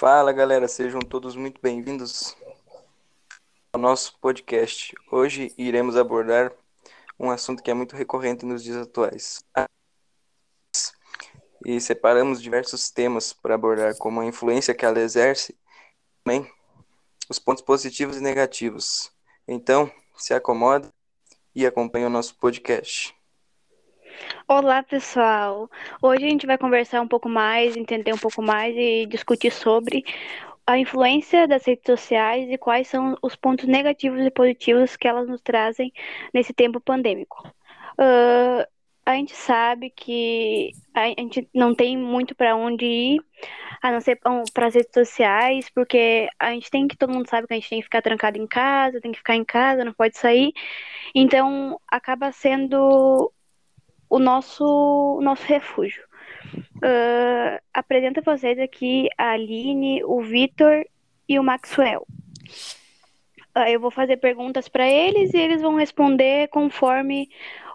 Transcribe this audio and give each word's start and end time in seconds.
Fala 0.00 0.32
galera, 0.32 0.66
sejam 0.66 0.98
todos 0.98 1.36
muito 1.36 1.60
bem-vindos 1.60 2.34
ao 3.70 3.78
nosso 3.78 4.18
podcast. 4.18 4.94
Hoje 5.12 5.52
iremos 5.58 5.94
abordar 5.94 6.54
um 7.18 7.30
assunto 7.30 7.62
que 7.62 7.70
é 7.70 7.74
muito 7.74 7.94
recorrente 7.94 8.46
nos 8.46 8.64
dias 8.64 8.78
atuais. 8.78 9.44
E 11.66 11.78
separamos 11.82 12.40
diversos 12.40 12.88
temas 12.88 13.34
para 13.34 13.56
abordar, 13.56 13.94
como 13.98 14.22
a 14.22 14.24
influência 14.24 14.74
que 14.74 14.86
ela 14.86 14.98
exerce, 14.98 15.54
também 16.24 16.50
os 17.28 17.38
pontos 17.38 17.62
positivos 17.62 18.16
e 18.16 18.22
negativos. 18.22 19.12
Então, 19.46 19.92
se 20.16 20.32
acomoda 20.32 20.88
e 21.54 21.66
acompanhe 21.66 22.06
o 22.06 22.10
nosso 22.10 22.34
podcast. 22.36 23.14
Olá, 24.48 24.82
pessoal! 24.82 25.70
Hoje 26.02 26.24
a 26.24 26.28
gente 26.28 26.46
vai 26.46 26.58
conversar 26.58 27.00
um 27.00 27.08
pouco 27.08 27.28
mais, 27.28 27.76
entender 27.76 28.12
um 28.12 28.18
pouco 28.18 28.42
mais 28.42 28.74
e 28.76 29.06
discutir 29.06 29.52
sobre 29.52 30.04
a 30.66 30.78
influência 30.78 31.46
das 31.48 31.64
redes 31.64 31.84
sociais 31.86 32.50
e 32.50 32.58
quais 32.58 32.88
são 32.88 33.16
os 33.22 33.36
pontos 33.36 33.66
negativos 33.66 34.20
e 34.20 34.30
positivos 34.30 34.96
que 34.96 35.08
elas 35.08 35.28
nos 35.28 35.40
trazem 35.40 35.92
nesse 36.34 36.52
tempo 36.52 36.80
pandêmico. 36.80 37.46
Uh, 37.98 38.66
a 39.06 39.14
gente 39.14 39.34
sabe 39.34 39.90
que 39.90 40.72
a 40.94 41.08
gente 41.08 41.48
não 41.54 41.74
tem 41.74 41.96
muito 41.96 42.34
para 42.34 42.56
onde 42.56 42.84
ir, 42.84 43.20
a 43.82 43.90
não 43.90 44.00
ser 44.00 44.18
para 44.52 44.66
as 44.66 44.74
redes 44.74 44.92
sociais, 44.92 45.70
porque 45.74 46.28
a 46.38 46.52
gente 46.52 46.70
tem 46.70 46.86
que, 46.86 46.96
todo 46.96 47.12
mundo 47.12 47.28
sabe 47.28 47.46
que 47.46 47.54
a 47.54 47.56
gente 47.56 47.70
tem 47.70 47.78
que 47.78 47.84
ficar 47.84 48.02
trancado 48.02 48.38
em 48.38 48.46
casa, 48.46 49.00
tem 49.00 49.12
que 49.12 49.18
ficar 49.18 49.36
em 49.36 49.44
casa, 49.44 49.84
não 49.84 49.94
pode 49.94 50.18
sair. 50.18 50.52
Então, 51.14 51.80
acaba 51.88 52.30
sendo 52.32 53.32
o 54.10 54.18
nosso, 54.18 54.64
o 54.64 55.22
nosso 55.22 55.46
refúgio. 55.46 56.02
Uh, 56.76 57.62
apresento 57.72 58.20
a 58.20 58.22
vocês 58.34 58.58
aqui 58.58 59.08
a 59.16 59.30
Aline, 59.30 60.02
o 60.04 60.20
Vitor 60.20 60.84
e 61.28 61.38
o 61.38 61.44
Maxwell. 61.44 62.04
Uh, 63.56 63.68
eu 63.68 63.80
vou 63.80 63.90
fazer 63.90 64.16
perguntas 64.16 64.68
para 64.68 64.88
eles 64.88 65.32
e 65.32 65.38
eles 65.38 65.62
vão 65.62 65.76
responder 65.76 66.48
conforme 66.48 67.28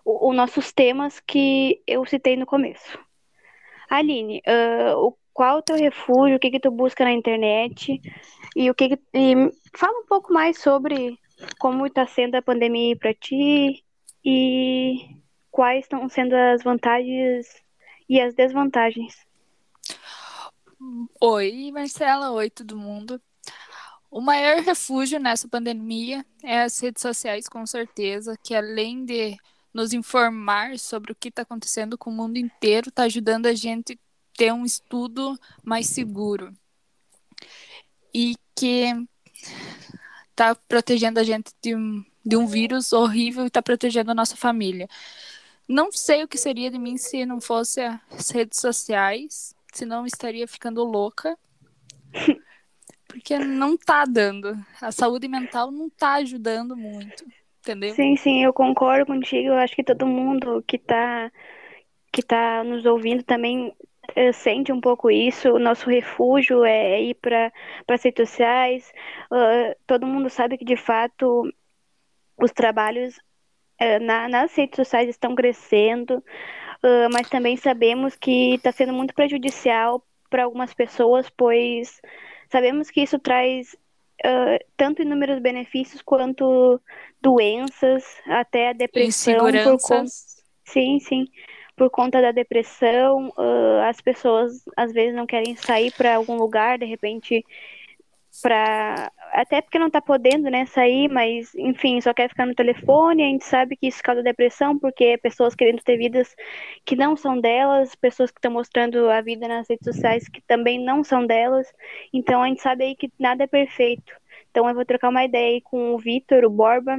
os 0.03 0.35
nossos 0.35 0.71
temas 0.71 1.19
que 1.19 1.81
eu 1.87 2.05
citei 2.05 2.35
no 2.35 2.45
começo. 2.45 2.99
Aline, 3.89 4.41
uh, 4.45 4.97
o, 4.97 5.17
qual 5.33 5.59
o 5.59 5.61
teu 5.61 5.75
refúgio? 5.75 6.35
O 6.35 6.39
que 6.39 6.51
que 6.51 6.59
tu 6.59 6.69
busca 6.69 7.03
na 7.05 7.13
internet? 7.13 8.01
E 8.55 8.69
o 8.69 8.75
que, 8.75 8.89
que 8.89 8.99
e 9.13 9.35
fala 9.75 9.99
um 9.99 10.05
pouco 10.05 10.33
mais 10.33 10.59
sobre 10.59 11.17
como 11.59 11.85
está 11.85 12.05
sendo 12.05 12.35
a 12.35 12.41
pandemia 12.41 12.95
para 12.95 13.13
ti 13.13 13.83
e 14.23 15.14
quais 15.55 15.85
estão 15.85 16.09
sendo 16.09 16.35
as 16.35 16.61
vantagens 16.61 17.47
e 18.09 18.19
as 18.19 18.35
desvantagens. 18.35 19.25
Oi, 21.21 21.71
Marcela. 21.71 22.31
Oi, 22.31 22.49
todo 22.49 22.75
mundo. 22.75 23.21
O 24.11 24.19
maior 24.19 24.61
refúgio 24.61 25.17
nessa 25.17 25.47
pandemia 25.47 26.25
é 26.43 26.61
as 26.61 26.77
redes 26.81 27.01
sociais, 27.01 27.47
com 27.47 27.65
certeza, 27.65 28.37
que 28.43 28.53
além 28.53 29.05
de 29.05 29.37
nos 29.73 29.93
informar 29.93 30.77
sobre 30.77 31.13
o 31.13 31.15
que 31.15 31.29
está 31.29 31.43
acontecendo 31.43 31.97
com 31.97 32.09
o 32.09 32.13
mundo 32.13 32.35
inteiro, 32.35 32.89
está 32.89 33.03
ajudando 33.03 33.45
a 33.45 33.53
gente 33.53 33.97
ter 34.37 34.51
um 34.51 34.65
estudo 34.65 35.39
mais 35.63 35.87
seguro. 35.87 36.53
E 38.13 38.35
que 38.53 38.91
está 40.31 40.53
protegendo 40.53 41.17
a 41.17 41.23
gente 41.23 41.53
de 41.61 41.73
um, 41.73 42.03
de 42.25 42.35
um 42.35 42.45
vírus 42.45 42.91
horrível 42.91 43.45
e 43.45 43.47
está 43.47 43.61
protegendo 43.61 44.11
a 44.11 44.15
nossa 44.15 44.35
família. 44.35 44.89
Não 45.67 45.91
sei 45.91 46.23
o 46.23 46.27
que 46.27 46.37
seria 46.37 46.69
de 46.69 46.77
mim 46.77 46.97
se 46.97 47.25
não 47.25 47.41
fosse 47.41 47.81
as 47.81 48.29
redes 48.29 48.59
sociais, 48.59 49.55
se 49.73 49.85
não 49.85 50.05
estaria 50.05 50.47
ficando 50.47 50.83
louca. 50.83 51.37
Porque 53.07 53.39
não 53.39 53.77
tá 53.77 54.03
dando. 54.05 54.55
A 54.81 54.91
saúde 54.91 55.27
mental 55.27 55.71
não 55.71 55.89
tá 55.89 56.15
ajudando 56.15 56.75
muito, 56.75 57.25
entendeu? 57.59 57.93
Sim, 57.95 58.15
sim, 58.17 58.43
eu 58.43 58.53
concordo 58.53 59.05
contigo. 59.05 59.49
Eu 59.49 59.57
acho 59.57 59.75
que 59.75 59.83
todo 59.83 60.05
mundo 60.05 60.63
que 60.67 60.77
tá 60.77 61.31
que 62.11 62.21
tá 62.21 62.63
nos 62.63 62.85
ouvindo 62.85 63.23
também 63.23 63.73
eh, 64.15 64.31
sente 64.31 64.71
um 64.71 64.79
pouco 64.79 65.09
isso. 65.09 65.49
O 65.49 65.59
nosso 65.59 65.89
refúgio 65.89 66.63
é 66.63 67.01
ir 67.01 67.15
para 67.15 67.51
as 67.87 68.03
redes 68.03 68.29
sociais. 68.29 68.93
Uh, 69.31 69.75
todo 69.85 70.07
mundo 70.07 70.29
sabe 70.29 70.57
que 70.57 70.65
de 70.65 70.77
fato 70.77 71.43
os 72.37 72.51
trabalhos 72.51 73.17
é, 73.17 73.21
na, 74.01 74.27
nas 74.27 74.55
redes 74.55 74.75
sociais 74.75 75.09
estão 75.09 75.35
crescendo, 75.35 76.17
uh, 76.83 77.09
mas 77.11 77.29
também 77.29 77.57
sabemos 77.57 78.15
que 78.15 78.55
está 78.55 78.71
sendo 78.71 78.93
muito 78.93 79.13
prejudicial 79.13 80.05
para 80.29 80.43
algumas 80.43 80.73
pessoas, 80.73 81.29
pois 81.29 82.01
sabemos 82.49 82.89
que 82.89 83.01
isso 83.01 83.19
traz 83.19 83.75
uh, 84.25 84.65
tanto 84.77 85.01
inúmeros 85.01 85.39
benefícios 85.39 86.01
quanto 86.01 86.79
doenças, 87.21 88.03
até 88.27 88.69
a 88.69 88.73
depressão. 88.73 89.37
Por 89.39 89.81
conta... 89.81 90.05
Sim, 90.63 90.99
sim. 90.99 91.27
Por 91.75 91.89
conta 91.89 92.21
da 92.21 92.31
depressão, 92.31 93.29
uh, 93.37 93.81
as 93.83 93.99
pessoas 93.99 94.63
às 94.77 94.93
vezes 94.93 95.13
não 95.13 95.25
querem 95.25 95.55
sair 95.55 95.91
para 95.91 96.15
algum 96.15 96.37
lugar, 96.37 96.77
de 96.77 96.85
repente 96.85 97.45
para 98.41 99.11
até 99.33 99.61
porque 99.61 99.79
não 99.79 99.89
tá 99.89 100.01
podendo, 100.01 100.49
né, 100.49 100.65
sair, 100.65 101.09
mas 101.09 101.53
enfim, 101.55 101.99
só 101.99 102.13
quer 102.13 102.29
ficar 102.29 102.45
no 102.45 102.55
telefone, 102.55 103.23
a 103.23 103.27
gente 103.27 103.43
sabe 103.43 103.75
que 103.75 103.87
isso 103.87 104.01
causa 104.01 104.23
depressão, 104.23 104.79
porque 104.79 105.17
pessoas 105.17 105.53
querendo 105.55 105.83
ter 105.83 105.97
vidas 105.97 106.33
que 106.85 106.95
não 106.95 107.17
são 107.17 107.39
delas, 107.39 107.95
pessoas 107.95 108.31
que 108.31 108.37
estão 108.37 108.51
mostrando 108.51 109.09
a 109.09 109.21
vida 109.21 109.47
nas 109.47 109.67
redes 109.69 109.85
sociais 109.85 110.27
que 110.29 110.41
também 110.41 110.79
não 110.79 111.03
são 111.03 111.25
delas. 111.25 111.67
Então 112.13 112.41
a 112.41 112.47
gente 112.47 112.61
sabe 112.61 112.85
aí 112.85 112.95
que 112.95 113.11
nada 113.19 113.43
é 113.43 113.47
perfeito. 113.47 114.13
Então 114.51 114.69
eu 114.69 114.75
vou 114.75 114.85
trocar 114.85 115.09
uma 115.09 115.25
ideia 115.25 115.55
aí 115.55 115.61
com 115.61 115.93
o 115.93 115.97
Vitor, 115.97 116.45
o 116.45 116.49
Borba, 116.49 116.97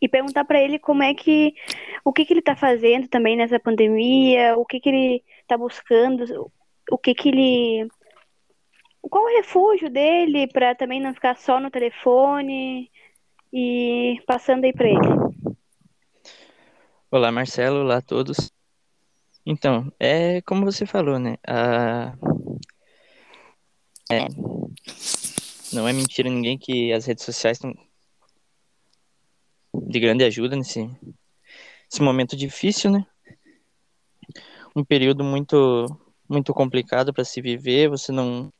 e 0.00 0.08
perguntar 0.08 0.44
para 0.44 0.60
ele 0.60 0.78
como 0.78 1.02
é 1.02 1.14
que 1.14 1.54
o 2.04 2.12
que 2.12 2.24
que 2.24 2.32
ele 2.32 2.42
tá 2.42 2.54
fazendo 2.54 3.08
também 3.08 3.36
nessa 3.36 3.58
pandemia, 3.58 4.56
o 4.56 4.64
que 4.64 4.80
que 4.80 4.88
ele 4.88 5.24
tá 5.46 5.56
buscando, 5.56 6.52
o 6.90 6.98
que 6.98 7.14
que 7.14 7.28
ele 7.30 7.88
qual 9.08 9.24
o 9.24 9.36
refúgio 9.36 9.90
dele 9.90 10.46
para 10.46 10.74
também 10.74 11.00
não 11.00 11.14
ficar 11.14 11.36
só 11.36 11.58
no 11.60 11.70
telefone 11.70 12.90
e 13.52 14.20
passando 14.26 14.64
aí 14.64 14.72
para 14.72 14.88
ele. 14.88 15.56
Olá, 17.10 17.32
Marcelo, 17.32 17.80
olá 17.80 17.96
a 17.96 18.02
todos. 18.02 18.52
Então, 19.44 19.90
é 19.98 20.42
como 20.42 20.64
você 20.64 20.84
falou, 20.84 21.18
né? 21.18 21.36
A... 21.46 22.14
É... 24.10 24.26
Não 25.72 25.86
é 25.86 25.92
mentira 25.92 26.28
ninguém 26.28 26.58
que 26.58 26.92
as 26.92 27.06
redes 27.06 27.24
sociais 27.24 27.56
estão 27.56 27.74
de 29.74 30.00
grande 30.00 30.24
ajuda 30.24 30.56
nesse, 30.56 30.82
nesse 30.82 32.02
momento 32.02 32.36
difícil, 32.36 32.90
né? 32.90 33.06
Um 34.74 34.84
período 34.84 35.24
muito 35.24 35.86
muito 36.28 36.52
complicado 36.52 37.12
para 37.12 37.24
se 37.24 37.40
viver, 37.40 37.88
você 37.88 38.12
não 38.12 38.52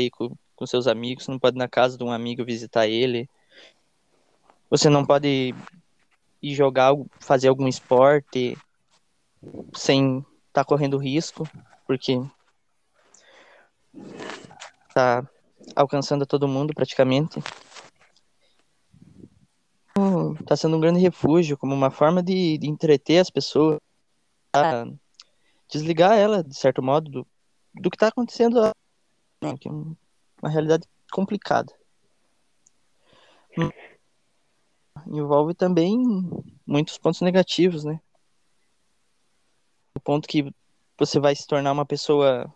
aí 0.00 0.10
com, 0.10 0.34
com 0.56 0.66
seus 0.66 0.86
amigos, 0.86 1.28
não 1.28 1.38
pode 1.38 1.56
ir 1.56 1.58
na 1.58 1.68
casa 1.68 1.96
de 1.96 2.04
um 2.04 2.10
amigo 2.10 2.44
visitar 2.44 2.86
ele. 2.86 3.28
Você 4.68 4.88
não 4.88 5.04
pode 5.04 5.54
ir 6.42 6.54
jogar, 6.54 6.92
fazer 7.18 7.48
algum 7.48 7.68
esporte 7.68 8.56
sem 9.74 10.18
estar 10.18 10.28
tá 10.52 10.64
correndo 10.64 10.98
risco, 10.98 11.48
porque 11.86 12.20
tá 14.94 15.28
alcançando 15.74 16.22
a 16.22 16.26
todo 16.26 16.48
mundo 16.48 16.74
praticamente. 16.74 17.40
Tá 20.46 20.56
sendo 20.56 20.76
um 20.76 20.80
grande 20.80 21.00
refúgio, 21.00 21.58
como 21.58 21.74
uma 21.74 21.90
forma 21.90 22.22
de, 22.22 22.58
de 22.58 22.68
entreter 22.68 23.18
as 23.18 23.30
pessoas, 23.30 23.78
desligar 25.70 26.18
ela, 26.18 26.42
de 26.42 26.56
certo 26.56 26.82
modo, 26.82 27.10
do, 27.10 27.26
do 27.74 27.90
que 27.90 27.96
está 27.96 28.08
acontecendo 28.08 28.72
não, 29.40 29.56
que 29.56 29.68
é 29.68 29.72
uma 29.72 30.50
realidade 30.50 30.86
complicada. 31.10 31.72
Envolve 35.06 35.54
também 35.54 35.98
muitos 36.66 36.98
pontos 36.98 37.20
negativos, 37.22 37.84
né? 37.84 38.00
O 39.94 40.00
ponto 40.00 40.28
que 40.28 40.52
você 40.98 41.18
vai 41.18 41.34
se 41.34 41.46
tornar 41.46 41.72
uma 41.72 41.86
pessoa 41.86 42.52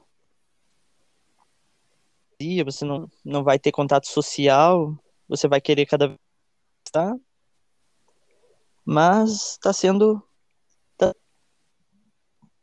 você 2.67 2.85
não, 2.85 3.11
não 3.25 3.43
vai 3.43 3.59
ter 3.59 3.73
contato 3.73 4.07
social, 4.07 4.95
você 5.27 5.49
vai 5.49 5.63
querer 5.63 5.87
cada 5.87 6.09
vez 6.09 6.21
tá? 6.93 7.17
Mas 8.85 9.53
está 9.53 9.73
sendo 9.73 10.23
tá, 10.99 11.15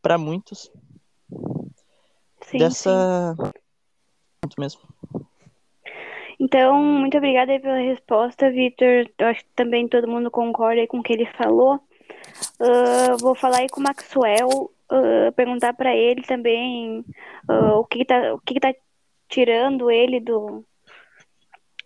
para 0.03 0.19
muitos 0.19 0.71
sim, 2.43 2.59
dessa 2.59 3.35
sim 3.35 3.60
mesmo. 4.57 4.81
Então, 6.39 6.81
muito 6.81 7.15
obrigada 7.17 7.59
pela 7.59 7.77
resposta, 7.77 8.49
Vitor. 8.49 9.05
Eu 9.19 9.27
acho 9.27 9.41
que 9.41 9.51
também 9.55 9.87
todo 9.87 10.07
mundo 10.07 10.31
concorda 10.31 10.85
com 10.87 10.99
o 10.99 11.03
que 11.03 11.13
ele 11.13 11.25
falou. 11.37 11.75
Uh, 12.59 13.17
vou 13.19 13.35
falar 13.35 13.59
aí 13.59 13.69
com 13.69 13.79
o 13.79 13.83
Maxwell, 13.83 14.49
uh, 14.49 15.31
perguntar 15.35 15.73
para 15.73 15.95
ele 15.95 16.23
também 16.23 17.05
uh, 17.47 17.77
o 17.77 17.85
que, 17.85 17.99
que 17.99 18.05
tá, 18.05 18.33
o 18.33 18.39
que, 18.39 18.55
que 18.55 18.59
tá 18.59 18.73
tirando 19.29 19.91
ele 19.91 20.19
do 20.19 20.65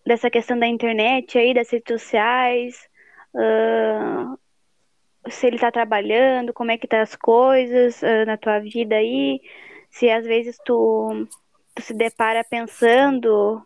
dessa 0.05 0.29
questão 0.29 0.57
da 0.57 0.67
internet 0.67 1.37
aí, 1.37 1.51
das 1.51 1.69
redes 1.71 1.91
sociais, 1.91 2.87
se 5.27 5.47
ele 5.47 5.57
tá 5.57 5.71
trabalhando, 5.71 6.53
como 6.53 6.69
é 6.69 6.77
que 6.77 6.87
tá 6.87 7.01
as 7.01 7.15
coisas 7.15 8.01
na 8.27 8.37
tua 8.37 8.59
vida 8.59 8.97
aí, 8.97 9.41
se 9.89 10.07
às 10.07 10.23
vezes 10.23 10.59
tu, 10.63 11.27
tu 11.75 11.81
se 11.81 11.93
depara 11.93 12.43
pensando 12.43 13.61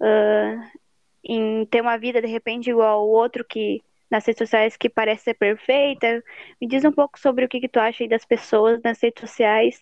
uh, 0.00 0.80
em 1.22 1.66
ter 1.66 1.82
uma 1.82 1.98
vida 1.98 2.20
de 2.20 2.26
repente 2.26 2.70
igual 2.70 3.00
ao 3.00 3.08
outro 3.08 3.44
que 3.44 3.82
nas 4.10 4.26
redes 4.26 4.38
sociais 4.38 4.76
que 4.76 4.88
parece 4.88 5.24
ser 5.24 5.34
perfeita. 5.34 6.24
Me 6.60 6.66
diz 6.66 6.84
um 6.84 6.90
pouco 6.90 7.20
sobre 7.20 7.44
o 7.44 7.48
que, 7.48 7.60
que 7.60 7.68
tu 7.68 7.78
acha 7.78 8.08
das 8.08 8.24
pessoas 8.24 8.80
nas 8.82 9.00
redes 9.00 9.20
sociais 9.20 9.80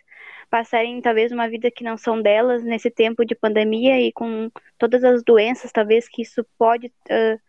passarem 0.51 1.01
talvez 1.01 1.31
uma 1.31 1.49
vida 1.49 1.71
que 1.71 1.85
não 1.85 1.97
são 1.97 2.21
delas 2.21 2.63
nesse 2.65 2.91
tempo 2.91 3.25
de 3.25 3.35
pandemia 3.35 4.01
e 4.01 4.11
com 4.13 4.51
todas 4.79 5.05
as 5.05 5.23
doenças 5.23 5.71
talvez 5.71 6.09
que 6.09 6.23
isso 6.23 6.45
pode 6.59 6.87
uh, 6.87 7.41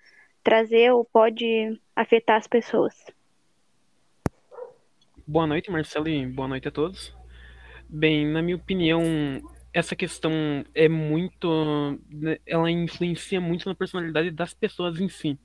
trazer 0.44 0.92
ou 0.92 1.06
pode 1.06 1.80
afetar 1.96 2.38
as 2.38 2.48
pessoas. 2.48 2.94
Boa 5.26 5.48
noite, 5.48 5.72
Marcelo, 5.72 6.08
e 6.08 6.26
boa 6.26 6.48
noite 6.48 6.68
a 6.68 6.72
todos. 6.72 7.16
Bem, 7.88 8.26
na 8.26 8.42
minha 8.42 8.58
opinião, 8.58 9.02
essa 9.80 9.96
questão 9.96 10.32
é 10.74 10.88
muito. 10.88 12.00
Né, 12.10 12.38
ela 12.46 12.70
influencia 12.70 13.42
muito 13.42 13.68
na 13.68 13.76
personalidade 13.76 14.32
das 14.32 14.54
pessoas 14.54 15.00
em 15.00 15.10
si. 15.10 15.40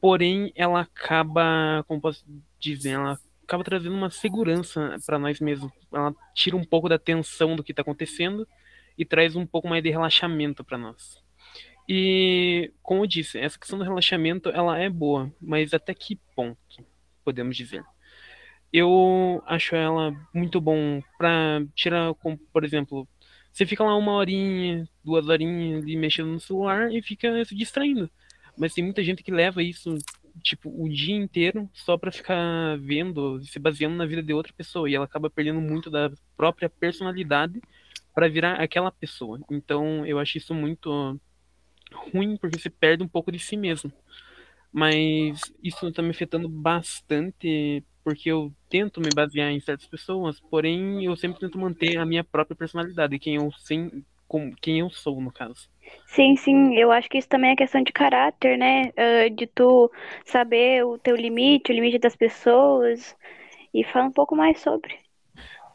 Porém, 0.00 0.52
ela 0.54 0.80
acaba, 0.80 1.84
como 1.86 2.00
posso 2.00 2.24
dizer, 2.58 2.90
ela 2.90 3.18
acaba 3.42 3.64
trazendo 3.64 3.94
uma 3.94 4.10
segurança 4.10 4.96
para 5.06 5.18
nós 5.18 5.40
mesmos. 5.40 5.72
Ela 5.92 6.14
tira 6.34 6.56
um 6.56 6.64
pouco 6.64 6.88
da 6.88 6.98
tensão 6.98 7.56
do 7.56 7.64
que 7.64 7.72
está 7.72 7.82
acontecendo 7.82 8.46
e 8.96 9.04
traz 9.04 9.36
um 9.36 9.46
pouco 9.46 9.68
mais 9.68 9.82
de 9.82 9.90
relaxamento 9.90 10.64
para 10.64 10.76
nós. 10.76 11.22
E, 11.88 12.70
como 12.82 13.02
eu 13.02 13.06
disse, 13.06 13.38
essa 13.38 13.58
questão 13.58 13.78
do 13.78 13.84
relaxamento 13.84 14.50
ela 14.50 14.78
é 14.78 14.90
boa, 14.90 15.32
mas 15.40 15.72
até 15.72 15.94
que 15.94 16.20
ponto, 16.36 16.58
podemos 17.24 17.56
dizer? 17.56 17.82
Eu 18.70 19.42
acho 19.46 19.74
ela 19.74 20.14
muito 20.34 20.60
bom 20.60 21.02
para 21.16 21.64
tirar, 21.74 22.12
como, 22.16 22.36
por 22.52 22.64
exemplo, 22.64 23.08
você 23.52 23.66
fica 23.66 23.82
lá 23.84 23.96
uma 23.96 24.12
horinha, 24.12 24.88
duas 25.04 25.28
horinhas 25.28 25.82
ali 25.82 25.96
mexendo 25.96 26.28
no 26.28 26.40
celular 26.40 26.92
e 26.92 27.02
fica 27.02 27.44
se 27.44 27.54
distraindo. 27.54 28.10
Mas 28.56 28.74
tem 28.74 28.84
muita 28.84 29.02
gente 29.02 29.22
que 29.22 29.30
leva 29.30 29.62
isso 29.62 29.96
tipo, 30.42 30.70
o 30.70 30.88
dia 30.88 31.14
inteiro 31.14 31.68
só 31.72 31.96
para 31.96 32.12
ficar 32.12 32.78
vendo, 32.78 33.40
se 33.44 33.58
baseando 33.58 33.96
na 33.96 34.06
vida 34.06 34.22
de 34.22 34.32
outra 34.32 34.52
pessoa. 34.52 34.88
E 34.88 34.94
ela 34.94 35.04
acaba 35.04 35.30
perdendo 35.30 35.60
muito 35.60 35.90
da 35.90 36.10
própria 36.36 36.68
personalidade 36.68 37.60
para 38.14 38.28
virar 38.28 38.54
aquela 38.54 38.90
pessoa. 38.90 39.40
Então 39.50 40.04
eu 40.06 40.18
acho 40.18 40.38
isso 40.38 40.54
muito 40.54 41.20
ruim, 41.92 42.36
porque 42.36 42.58
você 42.58 42.70
perde 42.70 43.02
um 43.02 43.08
pouco 43.08 43.32
de 43.32 43.38
si 43.38 43.56
mesmo. 43.56 43.92
Mas 44.72 45.40
isso 45.62 45.90
tá 45.92 46.02
me 46.02 46.10
afetando 46.10 46.48
bastante, 46.48 47.82
porque 48.08 48.30
eu 48.30 48.50
tento 48.70 49.02
me 49.02 49.10
basear 49.14 49.50
em 49.50 49.60
certas 49.60 49.86
pessoas, 49.86 50.40
porém 50.40 51.04
eu 51.04 51.14
sempre 51.14 51.38
tento 51.38 51.58
manter 51.58 51.98
a 51.98 52.06
minha 52.06 52.24
própria 52.24 52.56
personalidade, 52.56 53.18
quem 53.18 53.34
eu, 53.34 53.52
sem, 53.58 54.02
com, 54.26 54.50
quem 54.62 54.78
eu 54.78 54.88
sou, 54.88 55.20
no 55.20 55.30
caso. 55.30 55.68
Sim, 56.06 56.34
sim, 56.34 56.74
eu 56.74 56.90
acho 56.90 57.06
que 57.06 57.18
isso 57.18 57.28
também 57.28 57.50
é 57.50 57.56
questão 57.56 57.82
de 57.82 57.92
caráter, 57.92 58.56
né? 58.56 58.84
Uh, 58.96 59.28
de 59.36 59.46
tu 59.46 59.90
saber 60.24 60.86
o 60.86 60.96
teu 60.96 61.14
limite, 61.14 61.70
o 61.70 61.74
limite 61.74 61.98
das 61.98 62.16
pessoas. 62.16 63.14
E 63.74 63.84
fala 63.84 64.06
um 64.06 64.12
pouco 64.12 64.34
mais 64.34 64.58
sobre. 64.58 64.96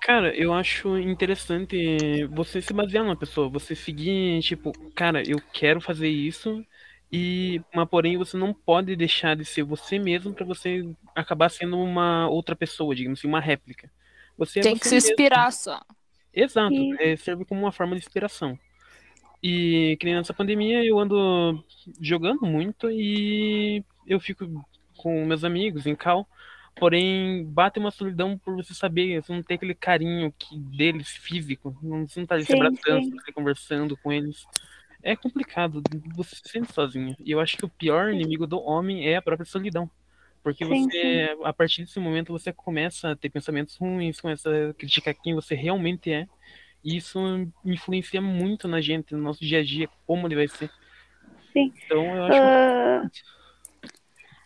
Cara, 0.02 0.36
eu 0.36 0.52
acho 0.52 0.98
interessante 0.98 2.26
você 2.32 2.64
se 2.64 2.74
basear 2.74 3.04
numa 3.04 3.16
pessoa, 3.16 3.48
você 3.48 3.76
seguir, 3.76 4.42
tipo, 4.42 4.72
cara, 4.96 5.22
eu 5.22 5.40
quero 5.54 5.80
fazer 5.80 6.10
isso, 6.10 6.66
e 7.16 7.62
mas 7.72 7.88
porém 7.88 8.18
você 8.18 8.36
não 8.36 8.52
pode 8.52 8.96
deixar 8.96 9.36
de 9.36 9.46
ser 9.46 9.62
você 9.62 10.00
mesmo 10.00 10.34
para 10.34 10.44
você 10.44 10.84
acabar 11.16 11.48
sendo 11.50 11.78
uma 11.78 12.28
outra 12.28 12.56
pessoa, 12.56 12.96
digamos 12.96 13.20
assim, 13.20 13.28
uma 13.28 13.40
réplica. 13.40 13.88
Você 14.36 14.62
é 14.62 14.64
Tem 14.64 14.76
que 14.76 14.88
se 14.88 14.96
mesmo. 14.96 15.12
inspirar 15.12 15.52
só. 15.52 15.80
Exato, 16.34 16.74
é, 17.00 17.16
serve 17.16 17.46
como 17.46 17.62
uma 17.62 17.72
forma 17.72 17.96
de 17.96 18.02
inspiração. 18.02 18.58
E 19.44 19.96
que 20.00 20.08
nem 20.08 20.16
nessa 20.16 20.34
pandemia 20.34 20.84
eu 20.84 20.98
ando 20.98 21.64
jogando 22.02 22.48
muito 22.48 22.90
e 22.90 23.84
eu 24.08 24.20
fico 24.20 24.66
com 24.98 25.24
meus 25.24 25.44
amigos 25.44 25.86
em 25.86 25.96
cal. 25.96 26.28
Porém, 26.76 27.46
bate 27.46 27.78
uma 27.78 27.92
solidão 27.92 28.36
por 28.40 28.56
você 28.56 28.74
saber, 28.74 29.22
você 29.22 29.32
não 29.32 29.44
ter 29.44 29.54
aquele 29.54 29.76
carinho 29.76 30.34
que 30.36 30.58
deles 30.58 31.10
físico, 31.10 31.78
não, 31.84 32.08
você 32.08 32.20
não 32.20 32.26
tá 32.26 32.34
ali 32.34 32.44
se 32.46 32.56
abraçando, 32.56 33.04
sim. 33.04 33.12
você 33.12 33.32
conversando 33.32 33.96
com 33.98 34.12
eles. 34.12 34.48
É 35.04 35.16
complicado, 35.16 35.84
você 36.16 36.36
se 36.36 36.50
sente 36.50 36.72
sozinho. 36.72 37.16
E 37.20 37.32
eu 37.32 37.42
acho 37.42 37.58
que 37.58 37.66
o 37.66 37.70
pior 37.70 38.12
inimigo 38.12 38.48
do 38.48 38.60
homem 38.62 39.08
é 39.08 39.18
a 39.18 39.22
própria 39.22 39.46
solidão. 39.46 39.90
Porque 40.42 40.66
Sim, 40.66 40.84
você, 40.84 41.38
a 41.44 41.54
partir 41.54 41.84
desse 41.84 42.00
momento, 42.00 42.32
você 42.32 42.52
começa 42.52 43.12
a 43.12 43.16
ter 43.16 43.30
pensamentos 43.30 43.76
ruins, 43.78 44.20
começa 44.20 44.70
a 44.70 44.74
criticar 44.74 45.14
quem 45.14 45.36
você 45.36 45.56
realmente 45.56 46.12
é. 46.12 46.28
E 46.84 46.98
isso 46.98 47.20
influencia 47.66 48.22
muito 48.22 48.68
na 48.68 48.82
gente, 48.82 49.14
no 49.14 49.22
nosso 49.22 49.40
dia 49.40 49.60
a 49.60 49.64
dia, 49.64 49.90
como 50.06 50.28
ele 50.28 50.36
vai 50.36 50.48
ser. 50.48 50.70
Sim. 51.54 51.72
Então 51.86 52.16
eu 52.16 52.24
acho. 52.26 52.40
Ah, 52.42 53.10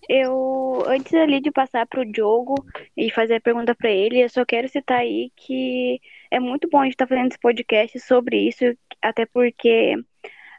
eu, 0.10 0.84
antes 0.88 1.14
ali 1.14 1.42
de 1.42 1.52
passar 1.52 1.86
pro 1.86 2.10
Diogo 2.10 2.56
e 2.96 3.12
fazer 3.12 3.36
a 3.36 3.42
pergunta 3.42 3.76
para 3.76 3.90
ele, 3.90 4.24
eu 4.24 4.30
só 4.30 4.46
quero 4.46 4.70
citar 4.70 5.00
aí 5.00 5.32
que 5.36 6.00
é 6.32 6.40
muito 6.40 6.70
bom 6.70 6.80
a 6.80 6.84
gente 6.84 6.94
estar 6.94 7.08
fazendo 7.08 7.28
esse 7.28 7.40
podcast 7.40 8.00
sobre 8.00 8.38
isso, 8.48 8.64
até 9.02 9.26
porque 9.26 9.96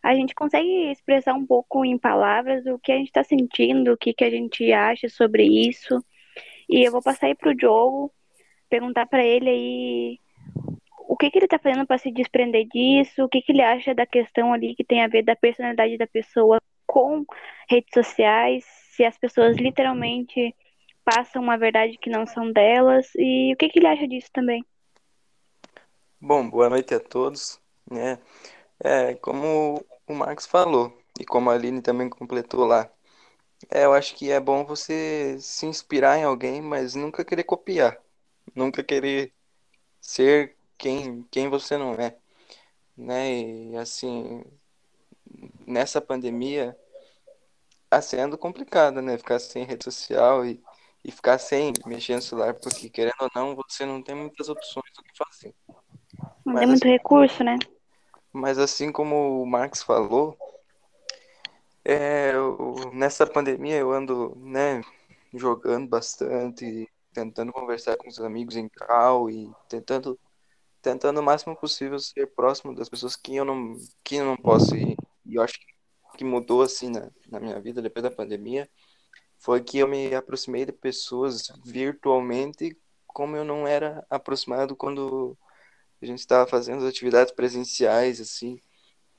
a 0.03 0.15
gente 0.15 0.35
consegue 0.35 0.91
expressar 0.91 1.35
um 1.35 1.47
pouco 1.47 1.85
em 1.85 1.99
palavras 1.99 2.67
o 2.67 2.79
que 2.79 2.93
a 2.93 2.97
gente 2.97 3.09
está 3.09 3.25
sentindo, 3.25 3.93
o 3.93 3.97
que, 3.97 4.13
que 4.13 4.25
a 4.25 4.31
gente 4.31 4.73
acha 4.73 5.09
sobre 5.09 5.45
isso. 5.45 6.05
E 6.69 6.87
eu 6.87 6.93
vou 6.93 7.03
passar 7.03 7.27
aí 7.27 7.35
pro 7.35 7.55
Diogo, 7.55 8.13
perguntar 8.69 9.07
para 9.07 9.25
ele 9.25 9.49
aí 9.49 10.19
o 11.09 11.17
que, 11.17 11.31
que 11.31 11.39
ele 11.39 11.49
tá 11.49 11.59
fazendo 11.59 11.87
para 11.87 11.99
se 11.99 12.11
desprender 12.11 12.67
disso, 12.67 13.25
o 13.25 13.29
que, 13.29 13.41
que 13.41 13.53
ele 13.53 13.63
acha 13.63 13.95
da 13.95 14.07
questão 14.07 14.53
ali 14.53 14.75
que 14.75 14.85
tem 14.85 15.03
a 15.03 15.09
ver 15.09 15.23
da 15.23 15.35
personalidade 15.35 15.97
da 15.97 16.07
pessoa 16.07 16.61
com 16.87 17.25
redes 17.69 17.91
sociais, 17.93 18.65
se 18.91 19.05
as 19.05 19.17
pessoas 19.17 19.57
literalmente 19.57 20.55
passam 21.05 21.43
uma 21.43 21.57
verdade 21.57 21.97
que 21.99 22.11
não 22.11 22.27
são 22.27 22.53
delas, 22.53 23.11
e 23.17 23.55
o 23.55 23.57
que, 23.57 23.69
que 23.69 23.79
ele 23.79 23.87
acha 23.87 24.07
disso 24.07 24.29
também. 24.33 24.63
Bom, 26.21 26.51
boa 26.51 26.69
noite 26.69 26.95
a 26.95 27.01
todos. 27.01 27.61
né? 27.91 28.19
É, 28.83 29.15
como 29.17 29.85
o 30.07 30.15
Marcos 30.15 30.47
falou, 30.47 30.97
e 31.19 31.25
como 31.25 31.51
a 31.51 31.55
Aline 31.55 31.83
também 31.83 32.09
completou 32.09 32.65
lá, 32.65 32.91
é, 33.71 33.85
eu 33.85 33.93
acho 33.95 34.15
que 34.17 34.31
é 34.31 34.41
bom 34.41 34.65
você 34.65 35.39
se 35.41 35.67
inspirar 35.67 36.19
em 36.19 36.25
alguém, 36.25 36.63
mas 36.63 36.95
nunca 36.95 37.25
querer 37.25 37.45
copiar, 37.45 37.99
nunca 38.55 38.85
querer 38.85 39.33
ser 40.01 40.57
quem, 40.79 41.25
quem 41.31 41.49
você 41.49 41.77
não 41.79 41.95
é, 41.95 42.17
né? 42.97 43.33
E 43.33 43.77
assim, 43.77 44.45
nessa 45.67 46.01
pandemia, 46.01 46.77
tá 47.89 48.01
sendo 48.01 48.37
complicado, 48.39 49.01
né? 49.03 49.17
Ficar 49.19 49.39
sem 49.39 49.65
rede 49.65 49.85
social 49.85 50.45
e, 50.45 50.63
e 51.05 51.11
ficar 51.11 51.39
sem 51.39 51.73
mexer 51.87 52.17
no 52.17 52.23
celular, 52.23 52.55
porque 52.55 52.89
querendo 52.91 53.17
ou 53.21 53.31
não, 53.35 53.55
você 53.57 53.85
não 53.85 54.03
tem 54.03 54.15
muitas 54.15 54.49
opções 54.49 54.91
do 54.97 55.03
que 55.03 55.17
fazer. 55.17 55.55
Não 56.45 56.53
Mas 56.53 56.61
tem 56.61 56.69
muito 56.69 56.83
assim- 56.85 56.93
recurso, 56.93 57.45
né? 57.45 57.59
Mas 58.33 58.59
assim 58.59 58.91
como 58.91 59.43
o 59.43 59.47
Marx 59.47 59.83
falou, 59.83 60.37
é, 61.85 62.33
eu- 62.35 62.91
nessa 62.93 63.27
pandemia 63.27 63.77
eu 63.77 63.93
ando, 63.93 64.35
né, 64.37 64.83
jogando 65.35 65.89
bastante, 65.89 66.89
tentando 67.13 67.53
conversar 67.53 67.97
com 67.97 68.09
os 68.09 68.21
amigos 68.21 68.57
em 68.57 68.69
cal 68.69 69.31
e 69.31 69.51
tentando, 69.69 70.19
tentando 70.83 71.21
o 71.21 71.25
máximo 71.25 71.57
possível 71.57 71.99
ser 72.01 72.29
próximo 72.35 72.75
das 72.75 72.89
pessoas 72.89 73.17
que 73.17 73.37
eu 73.37 73.45
não, 73.47 73.75
que 74.05 74.17
eu 74.17 74.25
não 74.27 74.37
posso 74.37 74.77
ir. 74.77 74.97
E 75.27 75.37
eu 75.37 75.43
acho 75.43 75.59
que 76.19 76.25
mudou 76.25 76.63
assim 76.63 76.91
na, 76.91 77.11
na 77.31 77.41
minha 77.41 77.61
vida 77.61 77.83
depois 77.83 78.03
da 78.05 78.11
pandemia 78.11 78.69
foi 79.39 79.63
que 79.63 79.79
eu 79.79 79.89
me 79.89 80.15
aproximei 80.15 80.67
de 80.67 80.73
pessoas 80.73 81.49
virtualmente 81.65 82.77
como 83.07 83.37
eu 83.37 83.45
não 83.45 83.67
era 83.67 84.05
aproximado 84.11 84.77
quando 84.77 85.37
a 86.03 86.07
gente 86.07 86.21
estava 86.21 86.49
fazendo 86.49 86.79
as 86.79 86.89
atividades 86.89 87.33
presenciais 87.33 88.21
assim. 88.21 88.61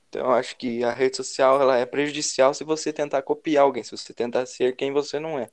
Então, 0.08 0.32
acho 0.32 0.56
que 0.56 0.82
a 0.82 0.92
rede 0.92 1.16
social 1.16 1.60
ela 1.60 1.76
é 1.76 1.86
prejudicial 1.86 2.52
se 2.52 2.64
você 2.64 2.92
tentar 2.92 3.22
copiar 3.22 3.64
alguém, 3.64 3.82
se 3.84 3.92
você 3.92 4.12
tentar 4.12 4.44
ser 4.46 4.74
quem 4.74 4.92
você 4.92 5.20
não 5.20 5.38
é. 5.38 5.48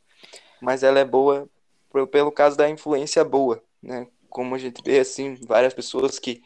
Mas 0.61 0.83
ela 0.83 0.99
é 0.99 1.05
boa 1.05 1.49
pelo 2.11 2.31
caso 2.31 2.57
da 2.57 2.69
influência 2.69 3.23
boa, 3.23 3.63
né? 3.81 4.07
Como 4.29 4.53
a 4.55 4.57
gente 4.57 4.81
vê 4.83 4.99
assim, 4.99 5.35
várias 5.47 5.73
pessoas 5.73 6.19
que 6.19 6.43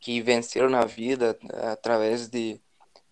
que 0.00 0.22
venceram 0.22 0.70
na 0.70 0.84
vida 0.84 1.38
através 1.72 2.28
de, 2.28 2.60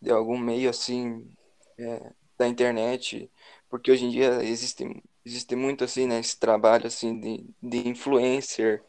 de 0.01 0.11
algum 0.11 0.39
meio 0.39 0.71
assim 0.71 1.31
é, 1.79 2.13
da 2.39 2.49
internet, 2.49 3.31
porque 3.69 3.91
hoje 3.91 4.07
em 4.07 4.11
dia 4.11 4.43
existe 4.43 4.85
existe 5.25 5.55
muito 5.55 5.85
assim, 5.85 6.07
né, 6.07 6.19
esse 6.21 6.39
trabalho 6.39 6.87
assim 6.87 7.21
de, 7.21 7.47
de 7.63 7.89
influencer, 7.89 8.83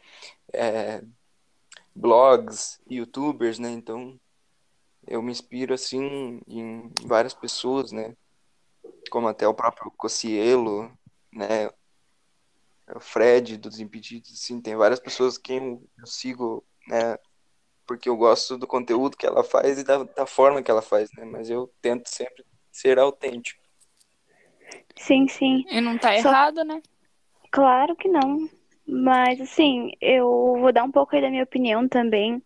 é, 0.52 1.02
blogs, 2.00 2.80
youtubers, 2.88 3.58
né? 3.58 3.70
Então 3.70 4.18
eu 5.06 5.22
me 5.22 5.30
inspiro 5.30 5.74
assim 5.74 6.40
em 6.46 6.90
várias 7.04 7.34
pessoas, 7.34 7.92
né? 7.92 8.16
Como 9.10 9.28
até 9.28 9.46
o 9.46 9.54
próprio 9.54 9.90
Cocielo, 9.92 10.90
né? 11.32 11.68
O 12.94 13.00
Fred 13.00 13.56
dos 13.56 13.78
Impedidos, 13.78 14.32
assim, 14.32 14.60
tem 14.60 14.74
várias 14.74 14.98
pessoas 14.98 15.38
que 15.38 15.52
eu 15.52 16.06
sigo, 16.06 16.64
né? 16.88 17.16
Porque 17.86 18.08
eu 18.08 18.16
gosto 18.16 18.56
do 18.56 18.66
conteúdo 18.66 19.16
que 19.16 19.26
ela 19.26 19.44
faz 19.44 19.78
e 19.78 19.84
da, 19.84 20.02
da 20.04 20.26
forma 20.26 20.62
que 20.62 20.70
ela 20.70 20.82
faz, 20.82 21.10
né? 21.16 21.24
Mas 21.24 21.50
eu 21.50 21.72
tento 21.80 22.08
sempre 22.08 22.44
ser 22.72 22.98
autêntico. 22.98 23.60
Sim, 24.96 25.28
sim. 25.28 25.64
E 25.70 25.80
não 25.80 25.98
tá 25.98 26.16
Só- 26.20 26.28
errado, 26.28 26.64
né? 26.64 26.82
Claro 27.50 27.96
que 27.96 28.08
não. 28.08 28.48
Mas, 28.90 29.40
assim, 29.40 29.92
eu 30.00 30.26
vou 30.60 30.72
dar 30.72 30.82
um 30.82 30.90
pouco 30.90 31.14
aí 31.14 31.22
da 31.22 31.30
minha 31.30 31.44
opinião 31.44 31.86
também, 31.86 32.42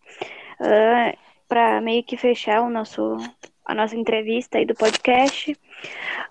para 1.47 1.81
meio 1.81 2.03
que 2.03 2.15
fechar 2.15 2.61
o 2.61 2.69
nosso, 2.69 3.17
a 3.65 3.73
nossa 3.73 3.95
entrevista 3.95 4.57
aí 4.57 4.65
do 4.65 4.75
podcast. 4.75 5.57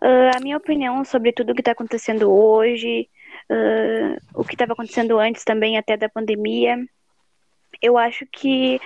Ah, 0.01 0.33
a 0.37 0.41
minha 0.41 0.57
opinião 0.57 1.05
sobre 1.05 1.33
tudo 1.33 1.51
o 1.51 1.55
que 1.55 1.61
está 1.61 1.73
acontecendo 1.73 2.31
hoje, 2.33 3.09
ah, 3.51 4.17
o 4.35 4.45
que 4.45 4.55
estava 4.55 4.73
acontecendo 4.73 5.19
antes 5.19 5.45
também, 5.45 5.77
até 5.77 5.97
da 5.97 6.09
pandemia. 6.09 6.79
Eu 7.83 7.99
acho 7.99 8.25
que 8.33 8.81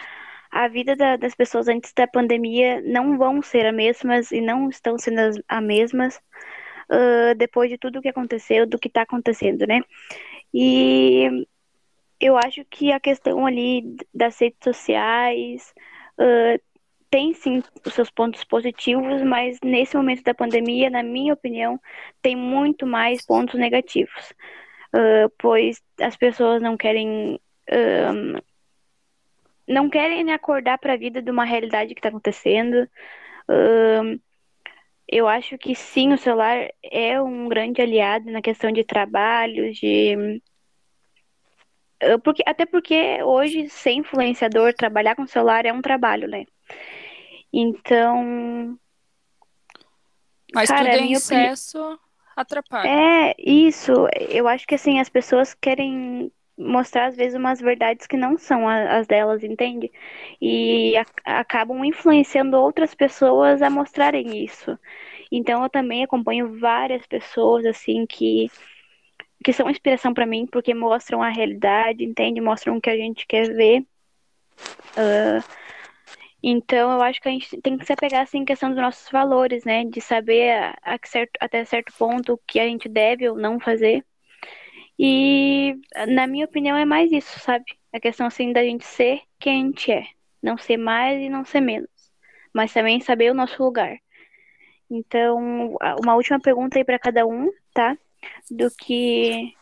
a 0.50 0.66
vida 0.66 0.97
da- 0.97 1.16
das 1.16 1.35
pessoas 1.35 1.68
antes 1.68 1.92
da 1.92 2.06
pandemia 2.06 2.80
não 2.82 3.18
vão 3.18 3.42
ser 3.42 3.66
as 3.66 3.75
mesmas 3.75 4.32
e 4.32 4.40
não 4.40 4.70
estão 4.70 4.99
sendo 4.99 5.18
as, 5.20 5.37
as 5.47 5.62
mesmas 5.62 6.20
ah, 6.90 7.35
depois 7.37 7.70
de 7.70 7.76
tudo 7.78 7.99
o 7.99 8.02
que 8.02 8.08
aconteceu, 8.08 8.66
do 8.66 8.78
que 8.78 8.88
está 8.88 9.02
acontecendo, 9.02 9.66
né? 9.66 9.80
E 10.52 11.47
eu 12.21 12.37
acho 12.37 12.64
que 12.67 12.93
a 12.93 13.00
questão 13.00 13.47
ali 13.47 13.97
das 14.14 14.38
redes 14.40 14.59
sociais 14.62 15.75
ah, 16.19 16.59
tem 17.11 17.33
sim 17.35 17.62
os 17.87 17.95
seus 17.95 18.11
pontos 18.11 18.45
positivos, 18.45 19.23
mas 19.23 19.59
nesse 19.64 19.97
momento 19.97 20.23
da 20.25 20.35
pandemia, 20.35 20.90
na 20.90 21.02
minha 21.02 21.35
opinião, 21.35 21.81
tem 22.23 22.37
muito 22.37 22.87
mais 22.87 23.25
pontos 23.25 23.59
negativos, 23.59 24.33
Ah, 24.93 25.28
pois 25.38 25.83
as 26.00 26.17
pessoas 26.17 26.62
não 26.62 26.76
querem 26.76 27.40
ah, 27.71 28.40
não 29.69 29.88
querem 29.90 30.33
acordar 30.33 30.78
para 30.78 30.95
a 30.95 30.97
vida 30.97 31.23
de 31.23 31.31
uma 31.31 31.45
realidade 31.45 31.95
que 31.95 32.00
está 32.00 32.09
acontecendo. 32.09 32.88
Eu 35.09 35.27
acho 35.27 35.57
que 35.59 35.75
sim, 35.75 36.12
o 36.12 36.19
celular 36.19 36.69
é 36.83 37.21
um 37.21 37.49
grande 37.49 37.81
aliado 37.81 38.31
na 38.31 38.43
questão 38.43 38.71
de 38.71 38.85
trabalho, 38.85 39.73
de 39.73 40.41
Uh, 42.00 42.17
Porque, 42.23 42.45
até 42.47 42.65
porque 42.65 43.21
hoje, 43.25 43.69
ser 43.69 43.91
influenciador, 43.91 44.73
trabalhar 44.73 45.17
com 45.17 45.27
celular 45.27 45.67
é 45.67 45.73
um 45.73 45.83
trabalho, 45.83 46.29
né? 46.29 46.45
Então, 47.53 48.79
Mas 50.55 50.71
Cara, 50.71 50.85
tudo 50.85 50.95
em 50.97 51.07
minha 51.07 51.19
opini- 51.19 51.45
excesso 51.45 51.99
atrapalha. 52.37 52.88
é 52.88 53.35
isso. 53.38 53.93
Eu 54.31 54.47
acho 54.47 54.65
que 54.67 54.77
assim, 54.77 55.00
as 55.00 55.09
pessoas 55.09 55.55
querem 55.55 56.31
mostrar, 56.59 57.07
às 57.07 57.17
vezes, 57.17 57.37
umas 57.38 57.61
verdades 57.61 58.07
que 58.07 58.17
não 58.17 58.37
são 58.38 58.69
as 58.69 59.07
delas, 59.07 59.45
entende? 59.45 59.91
E 60.43 60.97
a- 60.99 61.41
acabam 61.41 61.85
influenciando 61.85 62.57
outras 62.59 62.95
pessoas 62.95 63.62
a 63.62 63.71
mostrarem 63.71 64.45
isso. 64.45 64.79
Então, 65.33 65.62
eu 65.65 65.71
também 65.71 66.05
acompanho 66.05 66.59
várias 66.61 67.07
pessoas, 67.07 67.67
assim, 67.67 68.07
que, 68.07 68.53
que 69.45 69.53
são 69.53 69.71
inspiração 69.71 70.15
pra 70.15 70.27
mim, 70.27 70.47
porque 70.47 70.75
mostram 70.75 71.23
a 71.23 71.31
realidade, 71.31 72.05
entende? 72.05 72.41
Mostram 72.41 72.77
o 72.77 72.81
que 72.81 72.91
a 72.91 72.97
gente 72.97 73.27
quer 73.27 73.49
ver. 73.55 73.87
Ah, 74.97 75.43
Então, 76.43 76.93
eu 76.93 77.03
acho 77.03 77.21
que 77.21 77.29
a 77.29 77.33
gente 77.33 77.61
tem 77.62 77.77
que 77.79 77.85
se 77.87 77.93
apegar 77.93 78.23
assim, 78.23 78.38
em 78.38 78.45
questão 78.45 78.71
dos 78.71 78.79
nossos 78.79 79.11
valores, 79.11 79.65
né? 79.65 79.85
De 79.85 80.00
saber 80.00 80.53
a, 80.85 80.95
a 80.97 80.99
certo, 81.05 81.33
até 81.41 81.65
certo 81.65 81.93
ponto 81.99 82.35
o 82.35 82.38
que 82.47 82.61
a 82.61 82.67
gente 82.67 82.88
deve 82.88 83.29
ou 83.29 83.37
não 83.37 83.59
fazer. 83.61 84.05
E, 84.99 85.76
na 86.09 86.26
minha 86.26 86.45
opinião, 86.45 86.76
é 86.76 86.85
mais 86.85 87.12
isso, 87.12 87.38
sabe? 87.38 87.64
A 87.93 88.00
questão, 88.00 88.26
assim, 88.26 88.52
da 88.52 88.62
gente 88.62 88.85
ser 88.85 89.23
quem 89.38 89.62
a 89.62 89.67
gente 89.67 89.93
é. 89.93 90.07
Não 90.43 90.59
ser 90.59 90.76
mais 90.76 91.21
e 91.21 91.28
não 91.28 91.45
ser 91.45 91.61
menos. 91.61 91.88
Mas 92.52 92.73
também 92.73 93.00
saber 93.00 93.31
o 93.31 93.35
nosso 93.35 93.62
lugar. 93.62 93.97
Então, 94.90 95.76
uma 96.02 96.14
última 96.14 96.40
pergunta 96.40 96.78
aí 96.78 96.85
para 96.85 96.99
cada 96.99 97.26
um, 97.26 97.50
tá? 97.73 97.97
Do 98.50 98.71
que. 98.71 99.55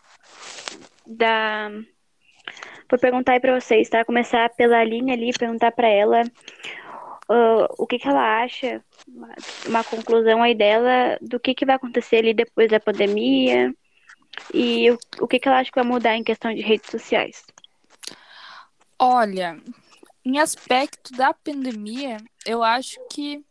Da. 1.07 1.71
Vou 2.89 2.99
perguntar 2.99 3.33
aí 3.33 3.41
pra 3.41 3.59
vocês, 3.61 3.89
tá? 3.89 4.05
Começar 4.05 4.49
pela 4.51 4.79
Aline 4.79 5.13
ali, 5.13 5.33
perguntar 5.37 5.73
pra 5.73 5.89
ela 5.89 6.23
ah, 7.29 7.67
o 7.77 7.87
que 7.87 7.99
que 7.99 8.09
ela 8.09 8.43
acha, 8.43 8.83
uma, 9.09 9.35
uma 9.67 9.85
conclusão 9.85 10.43
aí 10.43 10.55
dela 10.55 11.19
do 11.21 11.41
que 11.41 11.55
que 11.55 11.67
vai 11.67 11.75
acontecer 11.75 12.19
ali 12.19 12.33
depois 12.33 12.71
da 12.71 12.79
pandemia 12.79 13.75
e 14.53 14.91
o, 14.91 14.99
o 15.21 15.29
que 15.29 15.39
que 15.39 15.49
ela 15.49 15.59
acha 15.59 15.71
que 15.71 15.79
vai 15.81 15.89
mudar 15.89 16.17
em 16.17 16.25
questão 16.25 16.55
de 16.55 16.61
redes 16.61 16.91
sociais. 16.91 17.45
Olha, 18.99 19.61
em 20.25 20.39
aspecto 20.39 21.13
da 21.15 21.33
pandemia, 21.33 22.17
eu 22.45 22.63
acho 22.63 22.99
que 23.11 23.45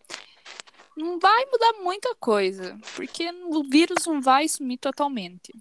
não 0.97 1.19
vai 1.19 1.45
mudar 1.45 1.73
muita 1.81 2.15
coisa, 2.15 2.77
porque 2.95 3.29
o 3.45 3.63
vírus 3.63 4.05
não 4.05 4.21
vai 4.21 4.47
sumir 4.47 4.77
totalmente. 4.77 5.53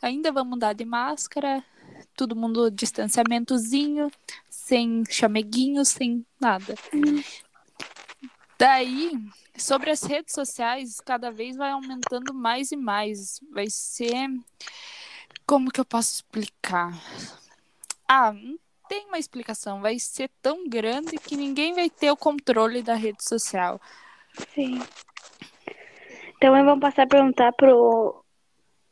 Ainda 0.00 0.30
vamos 0.30 0.50
mudar 0.50 0.72
de 0.72 0.84
máscara, 0.84 1.64
todo 2.16 2.36
mundo 2.36 2.70
distanciamentozinho, 2.70 4.10
sem 4.48 5.02
chameguinho, 5.08 5.84
sem 5.84 6.24
nada. 6.40 6.74
Daí, 8.62 9.10
sobre 9.56 9.90
as 9.90 10.04
redes 10.04 10.32
sociais, 10.32 11.00
cada 11.00 11.32
vez 11.32 11.56
vai 11.56 11.72
aumentando 11.72 12.32
mais 12.32 12.70
e 12.70 12.76
mais. 12.76 13.40
Vai 13.50 13.66
ser. 13.68 14.28
Como 15.44 15.68
que 15.68 15.80
eu 15.80 15.84
posso 15.84 16.14
explicar? 16.14 16.92
Ah, 18.06 18.32
não 18.32 18.56
tem 18.88 19.04
uma 19.08 19.18
explicação. 19.18 19.80
Vai 19.80 19.98
ser 19.98 20.30
tão 20.40 20.68
grande 20.68 21.18
que 21.18 21.36
ninguém 21.36 21.74
vai 21.74 21.90
ter 21.90 22.12
o 22.12 22.16
controle 22.16 22.84
da 22.84 22.94
rede 22.94 23.24
social. 23.24 23.80
Sim. 24.54 24.80
Então 26.36 26.64
vou 26.64 26.78
passar 26.78 27.02
a 27.02 27.08
perguntar 27.08 27.52
pro, 27.54 28.24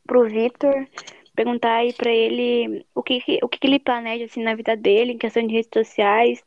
pro 0.05 0.27
Vitor, 0.27 0.85
perguntar 1.33 1.75
aí 1.75 1.93
pra 1.93 2.11
ele 2.11 2.85
o 2.93 3.01
que, 3.01 3.39
o 3.41 3.47
que 3.47 3.65
ele 3.65 3.79
planeja 3.79 4.25
assim 4.25 4.43
na 4.43 4.53
vida 4.53 4.75
dele 4.75 5.13
em 5.13 5.17
questão 5.17 5.47
de 5.47 5.53
redes 5.53 5.71
sociais, 5.73 6.43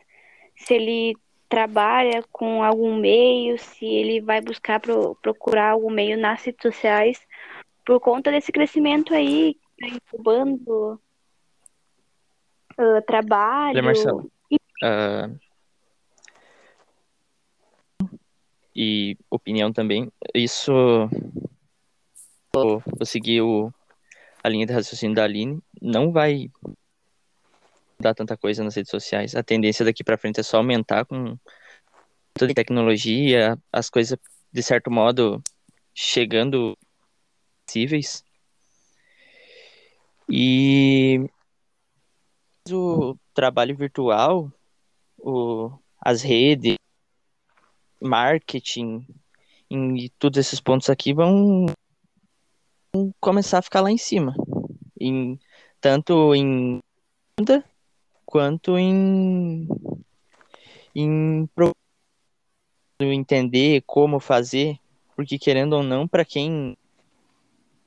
se 0.56 0.74
ele 0.74 1.16
trabalha 1.54 2.20
com 2.32 2.64
algum 2.64 2.96
meio, 2.96 3.56
se 3.56 3.86
ele 3.86 4.20
vai 4.20 4.40
buscar 4.40 4.80
pro, 4.80 5.14
procurar 5.22 5.70
algum 5.70 5.88
meio 5.88 6.18
nas 6.18 6.42
redes 6.42 6.60
sociais, 6.60 7.20
por 7.86 8.00
conta 8.00 8.32
desse 8.32 8.50
crescimento 8.50 9.14
aí, 9.14 9.56
tá 9.78 9.86
incubando 9.86 11.00
ah, 12.76 13.00
trabalho. 13.06 13.76
Olha, 13.76 13.82
Marcelo. 13.84 14.32
Ah, 14.82 15.30
e 18.74 19.16
opinião 19.30 19.72
também. 19.72 20.10
Isso. 20.34 20.72
Vou, 22.52 22.82
vou 22.84 23.06
seguir 23.06 23.42
o, 23.42 23.72
a 24.42 24.48
linha 24.48 24.66
de 24.66 24.72
raciocínio 24.72 25.14
da 25.14 25.22
Aline. 25.22 25.62
Não 25.80 26.10
vai 26.10 26.50
dar 28.04 28.14
tanta 28.14 28.36
coisa 28.36 28.62
nas 28.62 28.74
redes 28.74 28.90
sociais. 28.90 29.34
A 29.34 29.42
tendência 29.42 29.84
daqui 29.84 30.04
para 30.04 30.18
frente 30.18 30.40
é 30.40 30.42
só 30.42 30.58
aumentar 30.58 31.04
com 31.04 31.36
toda 32.34 32.52
a 32.52 32.54
tecnologia, 32.54 33.58
as 33.72 33.88
coisas, 33.88 34.18
de 34.52 34.62
certo 34.62 34.90
modo, 34.90 35.42
chegando 35.94 36.76
possíveis. 37.66 38.24
E 40.28 41.26
o 42.70 43.16
trabalho 43.32 43.76
virtual, 43.76 44.52
o, 45.18 45.70
as 46.00 46.22
redes, 46.22 46.76
marketing 48.00 49.06
e 49.70 50.10
todos 50.18 50.38
esses 50.38 50.60
pontos 50.60 50.90
aqui 50.90 51.12
vão, 51.12 51.66
começar 53.20 53.58
a 53.58 53.62
ficar 53.62 53.80
lá 53.80 53.90
em 53.90 53.98
cima. 53.98 54.34
Em, 55.00 55.38
tanto 55.80 56.34
em 56.34 56.80
quanto 58.34 58.76
em, 58.76 59.68
em 60.92 61.48
entender 62.98 63.80
como 63.86 64.18
fazer, 64.18 64.76
porque 65.14 65.38
querendo 65.38 65.74
ou 65.74 65.84
não, 65.84 66.08
para 66.08 66.24
quem 66.24 66.76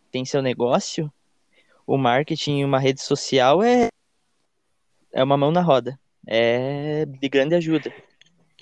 tem 0.10 0.24
seu 0.24 0.42
negócio, 0.42 1.12
o 1.86 1.98
marketing 1.98 2.60
em 2.60 2.64
uma 2.64 2.80
rede 2.80 3.02
social 3.02 3.62
é, 3.62 3.90
é 5.12 5.22
uma 5.22 5.36
mão 5.36 5.52
na 5.52 5.60
roda. 5.62 6.00
É 6.26 7.06
de 7.06 7.28
grande 7.28 7.54
ajuda, 7.54 7.94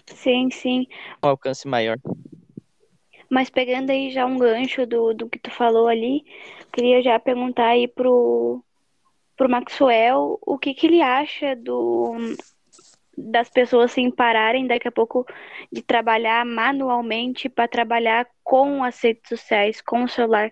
Sim, 0.08 0.50
sim. 0.50 0.88
um 1.24 1.28
alcance 1.28 1.68
maior. 1.68 2.00
Mas 3.30 3.52
pegando 3.52 3.92
aí 3.92 4.10
já 4.10 4.26
um 4.26 4.40
gancho 4.40 4.88
do, 4.88 5.14
do 5.14 5.30
que 5.30 5.38
tu 5.38 5.52
falou 5.52 5.88
ali, 5.88 6.26
queria 6.74 7.04
já 7.04 7.20
perguntar 7.20 7.68
aí 7.68 7.88
pro, 7.88 8.65
pro 9.36 9.50
Maxwell 9.50 10.40
o 10.42 10.58
que 10.58 10.74
que 10.74 10.88
ele 10.88 11.02
acha 11.02 11.56
do, 11.56 12.16
das 13.18 13.50
pessoas 13.50 13.92
se 13.92 14.12
pararem 14.12 14.68
daqui 14.68 14.88
a 14.88 14.92
pouco 14.92 15.26
de 15.72 15.82
trabalhar 15.82 16.46
manualmente 16.46 17.50
para 17.50 17.68
trabalhar 17.68 18.28
com 18.44 18.84
as 18.84 19.02
redes 19.02 19.28
sociais, 19.28 19.82
com 19.82 20.04
o 20.04 20.10
celular. 20.10 20.52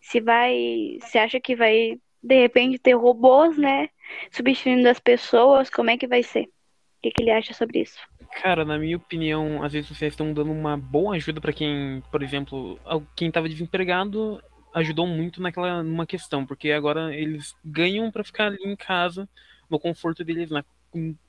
Se 0.00 0.20
vai, 0.20 0.98
se 1.02 1.18
acha 1.18 1.40
que 1.40 1.54
vai 1.54 1.98
de 2.22 2.40
repente 2.40 2.78
ter 2.78 2.94
robôs, 2.94 3.56
né, 3.56 3.88
substituindo 4.30 4.88
as 4.88 5.00
pessoas, 5.00 5.70
como 5.70 5.90
é 5.90 5.96
que 5.96 6.06
vai 6.06 6.22
ser? 6.22 6.44
O 6.44 7.02
que, 7.02 7.10
que 7.10 7.22
ele 7.22 7.30
acha 7.30 7.54
sobre 7.54 7.80
isso? 7.80 7.98
Cara, 8.42 8.64
na 8.64 8.78
minha 8.78 8.96
opinião, 8.96 9.62
as 9.62 9.72
redes 9.72 9.88
sociais 9.88 10.12
estão 10.12 10.32
dando 10.32 10.52
uma 10.52 10.76
boa 10.76 11.16
ajuda 11.16 11.40
para 11.40 11.52
quem, 11.52 12.02
por 12.12 12.22
exemplo, 12.22 12.78
quem 13.16 13.28
estava 13.28 13.48
desempregado 13.48 14.40
ajudou 14.74 15.06
muito 15.06 15.42
naquela 15.42 15.82
numa 15.82 16.06
questão, 16.06 16.46
porque 16.46 16.70
agora 16.70 17.14
eles 17.14 17.54
ganham 17.64 18.10
para 18.10 18.24
ficar 18.24 18.46
ali 18.46 18.58
em 18.64 18.76
casa, 18.76 19.28
no 19.68 19.78
conforto 19.78 20.24
deles, 20.24 20.50
na 20.50 20.64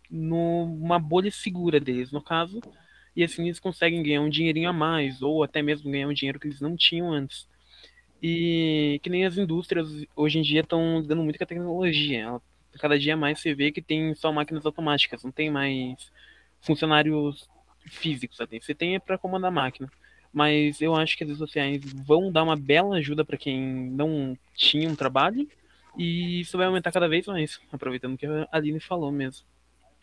numa 0.10 1.00
bolha 1.00 1.32
segura 1.32 1.80
deles, 1.80 2.12
no 2.12 2.22
caso, 2.22 2.60
e 3.16 3.24
assim 3.24 3.46
eles 3.46 3.60
conseguem 3.60 4.04
ganhar 4.04 4.22
um 4.22 4.30
dinheirinho 4.30 4.70
a 4.70 4.74
mais, 4.74 5.22
ou 5.22 5.44
até 5.44 5.62
mesmo 5.62 5.90
ganhar 5.90 6.08
um 6.08 6.14
dinheiro 6.14 6.40
que 6.40 6.48
eles 6.48 6.60
não 6.60 6.76
tinham 6.76 7.12
antes. 7.12 7.48
E 8.22 9.00
que 9.04 9.10
nem 9.10 9.26
as 9.26 9.38
indústrias 9.38 9.88
hoje 10.16 10.40
em 10.40 10.42
dia 10.42 10.62
estão 10.62 11.02
dando 11.02 11.24
muito 11.24 11.38
com 11.38 11.44
a 11.44 11.48
tecnologia. 11.48 12.40
Cada 12.80 13.00
dia 13.00 13.18
mais 13.18 13.40
você 13.40 13.54
vê 13.54 13.72
que 13.72 13.82
tem 13.82 14.14
só 14.16 14.32
máquinas 14.32 14.66
automáticas, 14.66 15.24
não 15.24 15.32
tem 15.32 15.50
mais 15.50 16.12
funcionários 16.62 17.50
físicos. 17.86 18.40
Assim. 18.40 18.60
Você 18.60 18.76
tem 18.76 18.96
é 18.96 19.00
para 19.00 19.18
comandar 19.18 19.50
a 19.50 19.54
máquina. 19.54 19.90
Mas 20.34 20.82
eu 20.82 20.96
acho 20.96 21.18
que 21.18 21.24
as 21.24 21.30
redes 21.30 21.40
sociais 21.40 21.82
vão 22.06 22.32
dar 22.32 22.44
uma 22.44 22.56
bela 22.56 22.98
ajuda 22.98 23.26
para 23.26 23.38
quem 23.38 23.60
não 23.92 24.38
tinha 24.56 24.90
um 24.90 24.96
trabalho. 24.96 25.48
E 25.98 26.40
isso 26.40 26.58
vai 26.58 26.68
aumentar 26.68 26.92
cada 26.92 27.08
vez 27.10 27.28
mais, 27.28 27.60
aproveitando 27.72 28.18
que 28.18 28.26
a 28.26 28.48
Aline 28.52 28.80
falou 28.80 29.12
mesmo. 29.12 29.46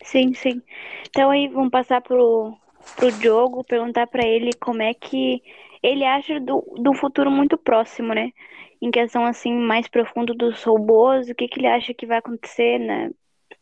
Sim, 0.03 0.33
sim. 0.33 0.61
Então 1.09 1.29
aí 1.29 1.47
vamos 1.47 1.71
passar 1.71 2.01
pro, 2.01 2.55
pro 2.95 3.11
Diogo, 3.11 3.63
perguntar 3.63 4.07
para 4.07 4.25
ele 4.27 4.51
como 4.53 4.81
é 4.81 4.93
que 4.93 5.41
ele 5.81 6.05
acha 6.05 6.39
do, 6.39 6.61
do 6.77 6.93
futuro 6.93 7.31
muito 7.31 7.57
próximo, 7.57 8.13
né? 8.13 8.31
Em 8.81 8.91
questão 8.91 9.25
assim 9.25 9.53
mais 9.53 9.87
profundo 9.87 10.33
dos 10.33 10.63
robôs, 10.63 11.29
o 11.29 11.35
que 11.35 11.47
que 11.47 11.59
ele 11.59 11.67
acha 11.67 11.93
que 11.93 12.05
vai 12.05 12.19
acontecer, 12.19 12.79
né? 12.79 13.11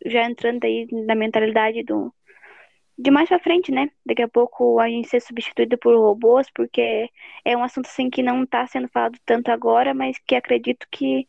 Já 0.05 0.29
entrando 0.29 0.63
aí 0.63 0.87
na 0.91 1.15
mentalidade 1.15 1.83
do 1.83 2.13
de 2.97 3.11
mais 3.11 3.29
para 3.29 3.39
frente, 3.39 3.71
né? 3.71 3.91
Daqui 4.05 4.23
a 4.23 4.27
pouco 4.27 4.79
a 4.79 4.89
gente 4.89 5.07
ser 5.07 5.21
substituído 5.21 5.77
por 5.77 5.95
robôs, 5.95 6.47
porque 6.53 7.09
é 7.45 7.55
um 7.55 7.63
assunto 7.63 7.85
assim 7.85 8.09
que 8.09 8.23
não 8.23 8.43
está 8.43 8.65
sendo 8.65 8.87
falado 8.89 9.17
tanto 9.25 9.49
agora, 9.51 9.93
mas 9.93 10.17
que 10.19 10.35
acredito 10.35 10.87
que 10.91 11.27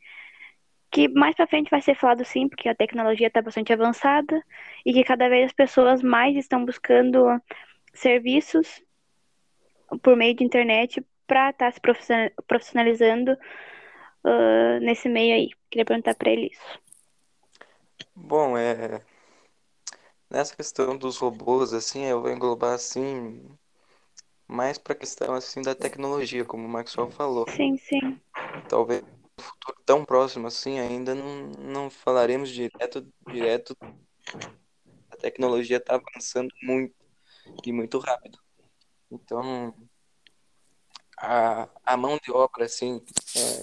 que 0.90 1.06
mais 1.08 1.34
para 1.36 1.46
frente 1.46 1.70
vai 1.70 1.82
ser 1.82 1.94
falado 1.94 2.24
sim, 2.24 2.48
porque 2.48 2.66
a 2.66 2.74
tecnologia 2.74 3.26
está 3.26 3.42
bastante 3.42 3.72
avançada 3.72 4.42
e 4.86 4.92
que 4.94 5.04
cada 5.04 5.28
vez 5.28 5.46
as 5.46 5.52
pessoas 5.52 6.02
mais 6.02 6.34
estão 6.34 6.64
buscando 6.64 7.26
serviços 7.92 8.82
por 10.02 10.16
meio 10.16 10.34
de 10.34 10.44
internet 10.44 11.04
para 11.26 11.50
estar 11.50 11.70
tá 11.70 11.72
se 11.72 11.80
profissionalizando 12.46 13.32
uh, 13.32 14.80
nesse 14.80 15.10
meio 15.10 15.34
aí. 15.34 15.50
Queria 15.70 15.84
perguntar 15.84 16.14
para 16.14 16.30
ele 16.30 16.46
isso. 16.46 16.80
Bom, 18.16 18.56
é 18.56 19.02
nessa 20.30 20.54
questão 20.54 20.96
dos 20.96 21.18
robôs 21.18 21.72
assim, 21.72 22.04
eu 22.04 22.20
vou 22.20 22.30
englobar 22.30 22.74
assim 22.74 23.42
mais 24.46 24.78
para 24.78 24.94
a 24.94 24.96
questão 24.96 25.34
assim 25.34 25.62
da 25.62 25.74
tecnologia, 25.74 26.44
como 26.44 26.66
o 26.66 26.68
Maxwell 26.68 27.10
falou. 27.10 27.46
Sim, 27.50 27.76
sim. 27.76 28.20
Talvez 28.68 29.02
no 29.02 29.44
futuro 29.44 29.82
tão 29.84 30.04
próximo 30.04 30.46
assim 30.46 30.78
ainda 30.78 31.14
não, 31.14 31.48
não 31.58 31.90
falaremos 31.90 32.48
direto 32.50 33.06
direto 33.30 33.76
a 35.10 35.16
tecnologia 35.16 35.76
está 35.78 35.94
avançando 35.94 36.52
muito 36.62 36.94
e 37.64 37.72
muito 37.72 37.98
rápido. 37.98 38.38
Então, 39.10 39.74
a, 41.16 41.68
a 41.84 41.96
mão 41.96 42.18
de 42.22 42.30
obra, 42.30 42.66
assim, 42.66 43.02
é, 43.36 43.62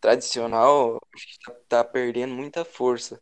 tradicional, 0.00 1.00
está 1.14 1.52
tá 1.68 1.84
perdendo 1.84 2.34
muita 2.34 2.64
força. 2.64 3.20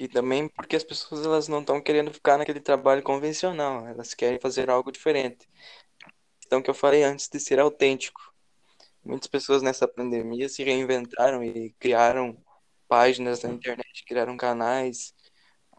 E 0.00 0.08
também 0.08 0.48
porque 0.48 0.76
as 0.76 0.82
pessoas 0.82 1.26
elas 1.26 1.46
não 1.46 1.60
estão 1.60 1.78
querendo 1.78 2.10
ficar 2.10 2.38
naquele 2.38 2.58
trabalho 2.58 3.02
convencional, 3.02 3.86
elas 3.86 4.14
querem 4.14 4.40
fazer 4.40 4.70
algo 4.70 4.90
diferente. 4.90 5.46
Então, 6.46 6.62
que 6.62 6.70
eu 6.70 6.74
falei 6.74 7.02
antes 7.02 7.28
de 7.28 7.38
ser 7.38 7.60
autêntico. 7.60 8.18
Muitas 9.04 9.28
pessoas 9.28 9.60
nessa 9.62 9.86
pandemia 9.86 10.48
se 10.48 10.64
reinventaram 10.64 11.44
e 11.44 11.74
criaram 11.78 12.42
páginas 12.88 13.42
na 13.42 13.50
internet, 13.50 14.04
criaram 14.06 14.38
canais 14.38 15.14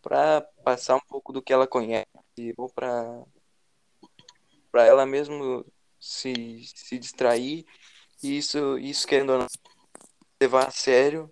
para 0.04 0.42
passar 0.64 0.98
um 0.98 1.08
pouco 1.08 1.34
do 1.34 1.42
que 1.42 1.52
ela 1.52 1.66
conhece 1.66 2.06
ou 2.58 2.70
para 2.70 3.26
para 4.72 4.86
ela 4.86 5.06
mesmo 5.06 5.66
se, 6.00 6.64
se 6.76 7.00
distrair 7.00 7.66
e 8.22 8.38
isso, 8.38 8.78
isso 8.78 9.08
querendo 9.08 9.48
levar 10.40 10.68
a 10.68 10.72
sério 10.72 11.32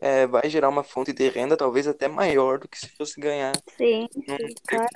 é, 0.00 0.26
vai 0.26 0.48
gerar 0.48 0.68
uma 0.68 0.82
fonte 0.82 1.12
de 1.12 1.28
renda 1.28 1.56
talvez 1.56 1.86
até 1.86 2.08
maior 2.08 2.58
do 2.58 2.68
que 2.68 2.78
se 2.78 2.88
fosse 2.96 3.20
ganhar. 3.20 3.52
Sim, 3.76 4.08
sim 4.12 4.54
claro. 4.66 4.88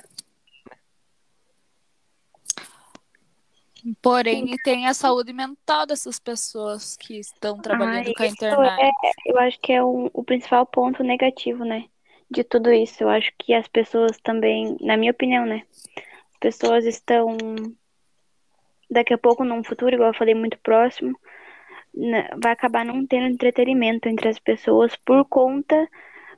Porém, 4.01 4.55
tem 4.63 4.87
a 4.87 4.93
saúde 4.93 5.33
mental 5.33 5.85
dessas 5.85 6.17
pessoas 6.17 6.95
que 6.95 7.19
estão 7.19 7.59
trabalhando 7.59 8.11
ah, 8.11 8.13
com 8.15 8.23
a 8.23 8.27
internet. 8.27 8.81
É, 8.81 8.91
eu 9.25 9.37
acho 9.39 9.59
que 9.59 9.73
é 9.73 9.83
o, 9.83 10.09
o 10.13 10.23
principal 10.23 10.65
ponto 10.65 11.03
negativo, 11.03 11.65
né? 11.65 11.85
De 12.31 12.45
tudo 12.45 12.71
isso. 12.71 13.03
Eu 13.03 13.09
acho 13.09 13.29
que 13.37 13.53
as 13.53 13.67
pessoas 13.67 14.17
também, 14.23 14.77
na 14.79 14.95
minha 14.95 15.11
opinião, 15.11 15.45
né? 15.45 15.63
As 15.97 16.39
pessoas 16.39 16.85
estão 16.85 17.35
daqui 18.89 19.13
a 19.13 19.17
pouco, 19.17 19.43
num 19.43 19.63
futuro, 19.63 19.93
igual 19.93 20.11
eu 20.11 20.17
falei, 20.17 20.33
muito 20.33 20.57
próximo, 20.59 21.19
vai 22.41 22.51
acabar 22.51 22.83
não 22.85 23.05
tendo 23.05 23.27
entretenimento 23.27 24.09
entre 24.09 24.27
as 24.27 24.39
pessoas 24.39 24.95
por 24.95 25.25
conta 25.25 25.87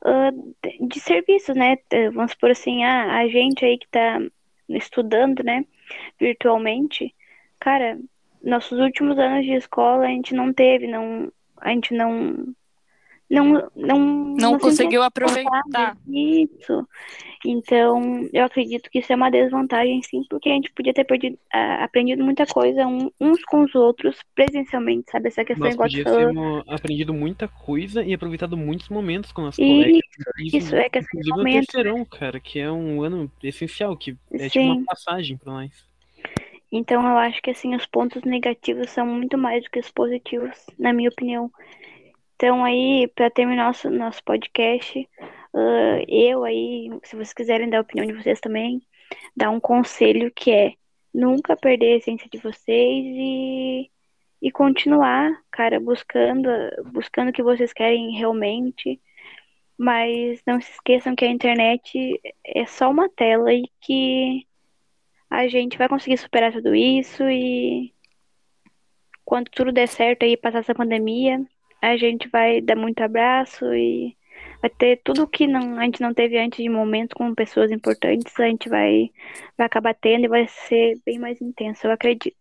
uh, 0.04 0.88
de 0.88 1.00
serviços, 1.00 1.56
né? 1.56 1.78
Vamos 2.13 2.32
supor 2.32 2.52
assim, 2.52 2.84
ah, 2.84 3.18
a 3.18 3.28
gente 3.28 3.63
aí 3.63 3.78
que 3.78 3.88
tá 3.88 4.20
estudando, 4.70 5.44
né, 5.44 5.65
virtualmente, 6.20 7.13
cara, 7.60 8.00
nossos 8.44 8.80
últimos 8.80 9.18
anos 9.20 9.46
de 9.46 9.54
escola 9.54 10.06
a 10.06 10.10
gente 10.10 10.34
não 10.34 10.54
teve, 10.54 10.88
não, 10.88 11.32
a 11.58 11.70
gente 11.70 11.94
não 11.94 12.56
não 13.29 13.69
não 13.75 13.95
não, 13.97 14.35
não 14.35 14.59
conseguiu 14.59 15.03
aproveitar 15.03 15.97
isso. 16.07 16.88
Então, 17.47 18.27
eu 18.33 18.43
acredito 18.43 18.89
que 18.89 18.99
isso 18.99 19.13
é 19.13 19.15
uma 19.15 19.29
desvantagem, 19.29 20.01
sim, 20.01 20.23
porque 20.29 20.49
a 20.49 20.53
gente 20.53 20.71
podia 20.71 20.93
ter 20.93 21.03
perdido, 21.03 21.35
uh, 21.35 21.83
aprendido 21.83 22.23
muita 22.23 22.45
coisa 22.45 22.88
um, 22.88 23.11
uns 23.21 23.43
com 23.45 23.63
os 23.63 23.75
outros 23.75 24.17
presencialmente, 24.33 25.11
sabe? 25.11 25.27
Essa 25.27 25.45
questão 25.45 25.67
Nós 25.67 25.75
podíamos 25.75 26.63
ter 26.63 26.73
aprendido 26.73 27.13
muita 27.13 27.47
coisa 27.47 28.03
e 28.03 28.13
aproveitado 28.13 28.57
muitos 28.57 28.89
momentos 28.89 29.31
com 29.31 29.43
nossos 29.43 29.63
colegas. 29.63 30.01
Isso, 30.39 30.57
isso 30.57 30.75
é 30.75 30.89
questão 30.89 31.21
de 31.21 31.29
momento. 31.29 31.55
no 31.55 31.61
terceirão, 31.61 32.05
cara, 32.05 32.39
que 32.39 32.59
é 32.59 32.71
um 32.71 33.03
ano 33.03 33.31
essencial, 33.43 33.95
que 33.95 34.17
é 34.31 34.49
tipo 34.49 34.65
uma 34.65 34.83
passagem 34.83 35.38
para 35.38 35.53
nós. 35.53 35.85
Então, 36.71 37.07
eu 37.07 37.17
acho 37.17 37.41
que, 37.41 37.51
assim, 37.51 37.75
os 37.75 37.85
pontos 37.85 38.23
negativos 38.23 38.89
são 38.89 39.05
muito 39.05 39.38
mais 39.38 39.63
do 39.63 39.69
que 39.69 39.79
os 39.79 39.89
positivos, 39.91 40.65
na 40.77 40.91
minha 40.91 41.09
opinião. 41.09 41.49
Então, 42.36 42.65
aí, 42.65 43.08
para 43.15 43.30
terminar 43.30 43.67
nosso, 43.67 43.89
nosso 43.89 44.24
podcast, 44.24 45.00
uh, 45.54 46.06
eu 46.08 46.43
aí, 46.43 46.89
se 47.04 47.15
vocês 47.15 47.34
quiserem 47.34 47.69
dar 47.69 47.78
a 47.80 47.82
opinião 47.82 48.06
de 48.06 48.13
vocês 48.13 48.39
também, 48.41 48.82
dar 49.36 49.50
um 49.52 49.60
conselho 49.60 50.32
que 50.34 50.52
é 50.52 50.74
nunca 51.13 51.56
perder 51.56 51.93
a 51.93 51.98
essência 51.98 52.30
de 52.30 52.38
vocês 52.39 53.06
e, 53.06 53.91
e 54.41 54.52
continuar, 54.52 55.32
cara, 55.52 55.80
buscando, 55.80 56.50
buscando 56.91 57.30
o 57.30 57.34
que 57.34 57.43
vocês 57.43 57.71
querem 57.74 58.17
realmente. 58.17 59.02
Mas 59.78 60.41
não 60.48 60.62
se 60.62 60.71
esqueçam 60.71 61.15
que 61.15 61.26
a 61.26 61.30
internet 61.30 62.21
é 62.45 62.65
só 62.65 62.89
uma 62.91 63.10
tela 63.10 63.54
e 63.54 63.69
que 63.82 64.48
a 65.30 65.48
gente 65.48 65.78
vai 65.78 65.89
conseguir 65.89 66.17
superar 66.17 66.52
tudo 66.54 66.76
isso 66.76 67.24
e 67.30 67.93
quando 69.26 69.50
tudo 69.50 69.71
der 69.71 69.88
certo 69.88 70.24
aí, 70.24 70.38
passar 70.38 70.60
essa 70.60 70.76
pandemia, 70.76 71.45
a 71.91 71.98
gente 71.98 72.28
vai 72.30 72.62
dar 72.62 72.76
muito 72.76 73.02
abraço 73.02 73.65
e 73.74 74.17
vai 74.62 74.69
ter 74.69 75.02
tudo 75.04 75.28
que 75.28 75.45
não, 75.48 75.80
a 75.80 75.84
gente 75.84 76.02
não 76.02 76.13
teve 76.13 76.38
antes 76.38 76.63
de 76.63 76.69
momentos 76.69 77.13
com 77.13 77.34
pessoas 77.36 77.71
importantes, 77.71 78.39
a 78.39 78.48
gente 78.48 78.67
vai, 78.69 79.12
vai 79.58 79.67
acabar 79.67 79.93
tendo 79.93 80.26
e 80.26 80.28
vai 80.28 80.48
ser 80.48 81.00
bem 81.06 81.19
mais 81.19 81.39
intenso, 81.41 81.86
eu 81.86 81.91
acredito. 81.91 82.36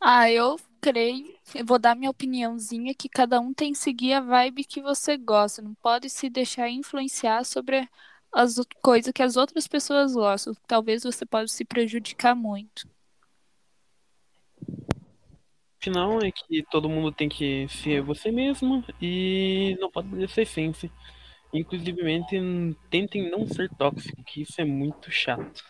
Ah, 0.00 0.30
eu 0.30 0.56
creio, 0.80 1.34
eu 1.54 1.64
vou 1.64 1.78
dar 1.78 1.94
minha 1.94 2.10
opiniãozinha 2.10 2.94
que 2.94 3.08
cada 3.08 3.40
um 3.40 3.52
tem 3.52 3.72
que 3.72 3.78
seguir 3.78 4.12
a 4.14 4.20
vibe 4.20 4.64
que 4.64 4.80
você 4.80 5.16
gosta, 5.16 5.62
não 5.62 5.74
pode 5.74 6.08
se 6.10 6.28
deixar 6.28 6.68
influenciar 6.68 7.44
sobre 7.44 7.88
as 8.32 8.56
coisas 8.82 9.12
que 9.12 9.22
as 9.22 9.36
outras 9.36 9.66
pessoas 9.66 10.14
gostam. 10.14 10.54
Talvez 10.66 11.02
você 11.02 11.24
possa 11.24 11.48
se 11.48 11.64
prejudicar 11.64 12.34
muito 12.34 12.88
final 15.88 16.20
é 16.22 16.30
que 16.30 16.62
todo 16.70 16.88
mundo 16.88 17.10
tem 17.10 17.28
que 17.28 17.66
ser 17.68 18.02
você 18.02 18.30
mesmo 18.30 18.84
e 19.00 19.76
não 19.80 19.90
pode 19.90 20.28
sua 20.28 20.42
essência. 20.42 20.90
Inclusivemente, 21.52 22.36
tentem 22.90 23.30
não 23.30 23.46
ser 23.46 23.70
tóxico, 23.76 24.22
que 24.22 24.42
isso 24.42 24.60
é 24.60 24.64
muito 24.64 25.10
chato. 25.10 25.64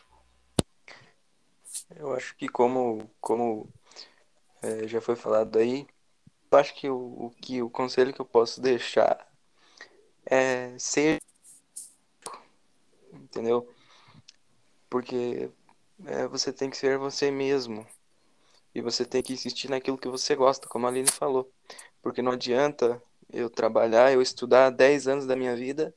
Eu 1.95 2.13
acho 2.13 2.37
que 2.37 2.49
como, 2.49 3.09
como 3.21 3.73
é, 4.61 4.89
já 4.89 5.01
foi 5.01 5.15
falado 5.15 5.59
aí, 5.59 5.87
eu 6.51 6.59
acho 6.59 6.75
que 6.75 6.89
o, 6.89 7.27
o 7.27 7.31
que 7.31 7.63
o 7.63 7.71
conselho 7.71 8.13
que 8.13 8.21
eu 8.21 8.27
posso 8.27 8.61
deixar 8.61 9.27
é 10.27 10.77
ser 10.79 11.21
entendeu? 13.13 13.73
Porque 14.91 15.51
é, 16.07 16.27
você 16.27 16.53
tem 16.53 16.71
que 16.71 16.77
ser 16.77 16.99
você 16.99 17.31
mesmo. 17.31 17.87
E 18.79 18.81
você 18.81 19.05
tem 19.05 19.21
que 19.21 19.33
insistir 19.33 19.69
naquilo 19.69 19.99
que 19.99 20.07
você 20.07 20.37
gosta, 20.37 20.69
como 20.69 20.87
a 20.87 20.89
Aline 20.89 21.11
falou. 21.11 21.51
Porque 22.01 22.23
não 22.23 22.31
adianta 22.31 23.03
eu 23.33 23.51
trabalhar, 23.51 24.13
eu 24.13 24.23
estudar 24.23 24.71
10 24.71 25.09
anos 25.09 25.27
da 25.27 25.35
minha 25.35 25.57
vida 25.57 25.93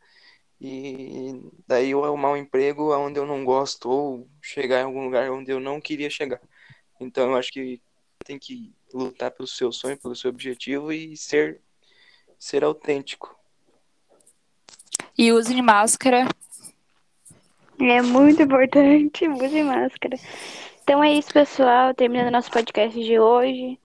e 0.59 1.39
daí 1.67 1.91
eu 1.91 2.03
arrumar 2.03 2.31
um 2.31 2.37
emprego 2.37 2.91
onde 2.97 3.19
eu 3.19 3.25
não 3.27 3.45
gosto 3.45 3.87
ou 3.87 4.27
chegar 4.41 4.81
em 4.81 4.85
algum 4.85 5.03
lugar 5.03 5.29
onde 5.29 5.51
eu 5.51 5.59
não 5.59 5.79
queria 5.79 6.09
chegar. 6.09 6.41
Então 6.99 7.29
eu 7.29 7.37
acho 7.37 7.51
que 7.51 7.79
tem 8.25 8.39
que 8.39 8.73
lutar 8.91 9.29
pelo 9.29 9.47
seu 9.47 9.71
sonho, 9.71 9.95
pelo 9.95 10.15
seu 10.15 10.31
objetivo 10.31 10.91
e 10.91 11.15
ser 11.15 11.61
ser 12.39 12.63
autêntico. 12.63 13.39
E 15.15 15.31
use 15.31 15.61
máscara. 15.61 16.27
É 17.79 18.01
muito 18.01 18.41
importante, 18.41 19.27
use 19.27 19.61
máscara. 19.61 20.17
Então 20.91 21.01
é 21.01 21.13
isso, 21.13 21.31
pessoal. 21.31 21.93
Terminando 21.93 22.33
nosso 22.33 22.51
podcast 22.51 23.01
de 23.01 23.17
hoje. 23.17 23.79